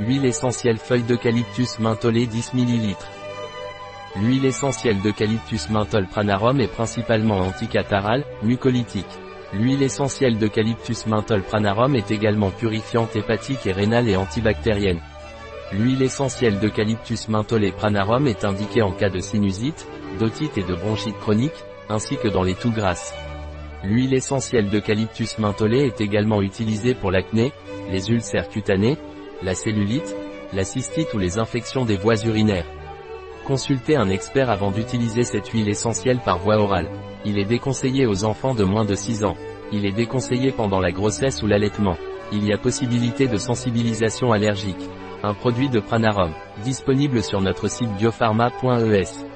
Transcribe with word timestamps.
Huile 0.00 0.24
essentielle 0.24 0.78
feuille 0.78 1.04
d'eucalyptus 1.04 1.78
mentholée 1.78 2.26
10 2.26 2.54
ml. 2.54 2.96
L'huile 4.16 4.44
essentielle 4.44 5.00
d'eucalyptus 5.00 5.70
menthol 5.70 6.08
pranarum 6.08 6.60
est 6.60 6.66
principalement 6.66 7.38
anticatarale, 7.38 8.24
mucolytique. 8.42 9.06
L'huile 9.52 9.84
essentielle 9.84 10.36
d'eucalyptus 10.36 11.06
menthol 11.06 11.42
pranarum 11.42 11.94
est 11.94 12.10
également 12.10 12.50
purifiante 12.50 13.14
hépatique 13.14 13.66
et 13.66 13.72
rénale 13.72 14.08
et 14.08 14.16
antibactérienne. 14.16 15.00
L'huile 15.72 16.02
essentielle 16.02 16.58
d'eucalyptus 16.58 17.28
mentholée 17.28 17.70
pranarum 17.70 18.26
est 18.26 18.44
indiquée 18.44 18.82
en 18.82 18.90
cas 18.90 19.10
de 19.10 19.20
sinusite, 19.20 19.86
d'otite 20.18 20.58
et 20.58 20.64
de 20.64 20.74
bronchite 20.74 21.18
chronique, 21.20 21.64
ainsi 21.88 22.16
que 22.16 22.26
dans 22.26 22.42
les 22.42 22.54
toux 22.54 22.72
grasses. 22.72 23.14
L'huile 23.84 24.14
essentielle 24.14 24.70
d'eucalyptus 24.70 25.38
mentholée 25.38 25.86
est 25.86 26.00
également 26.00 26.42
utilisée 26.42 26.94
pour 26.94 27.12
l'acné, 27.12 27.52
les 27.92 28.10
ulcères 28.10 28.48
cutanés, 28.48 28.98
la 29.44 29.54
cellulite, 29.54 30.16
la 30.54 30.64
cystite 30.64 31.12
ou 31.12 31.18
les 31.18 31.38
infections 31.38 31.84
des 31.84 31.96
voies 31.96 32.24
urinaires. 32.24 32.66
Consultez 33.46 33.94
un 33.94 34.08
expert 34.08 34.48
avant 34.48 34.70
d'utiliser 34.70 35.22
cette 35.22 35.48
huile 35.48 35.68
essentielle 35.68 36.18
par 36.24 36.38
voie 36.38 36.56
orale. 36.56 36.88
Il 37.26 37.38
est 37.38 37.44
déconseillé 37.44 38.06
aux 38.06 38.24
enfants 38.24 38.54
de 38.54 38.64
moins 38.64 38.86
de 38.86 38.94
6 38.94 39.24
ans. 39.24 39.36
Il 39.70 39.84
est 39.84 39.92
déconseillé 39.92 40.50
pendant 40.50 40.80
la 40.80 40.92
grossesse 40.92 41.42
ou 41.42 41.46
l'allaitement. 41.46 41.96
Il 42.32 42.46
y 42.46 42.54
a 42.54 42.58
possibilité 42.58 43.28
de 43.28 43.36
sensibilisation 43.36 44.32
allergique. 44.32 44.88
Un 45.22 45.34
produit 45.34 45.68
de 45.68 45.80
Pranarum, 45.80 46.32
disponible 46.62 47.22
sur 47.22 47.42
notre 47.42 47.68
site 47.68 47.90
biopharma.es. 47.98 49.33